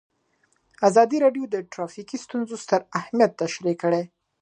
ازادي 0.87 1.17
راډیو 1.25 1.43
د 1.49 1.55
ټرافیکي 1.73 2.17
ستونزې 2.25 2.55
ستر 2.63 2.81
اهميت 2.99 3.31
تشریح 3.41 3.75
کړی. 3.83 4.03